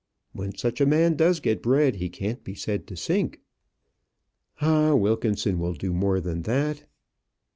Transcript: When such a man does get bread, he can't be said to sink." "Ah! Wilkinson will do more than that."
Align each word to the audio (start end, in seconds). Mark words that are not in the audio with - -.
When 0.33 0.55
such 0.55 0.81
a 0.81 0.87
man 0.87 1.15
does 1.15 1.39
get 1.39 1.61
bread, 1.61 1.97
he 1.97 2.09
can't 2.09 2.43
be 2.43 2.55
said 2.55 2.87
to 2.87 2.95
sink." 2.97 3.39
"Ah! 4.59 4.95
Wilkinson 4.95 5.59
will 5.59 5.75
do 5.75 5.93
more 5.93 6.19
than 6.19 6.41
that." 6.41 6.85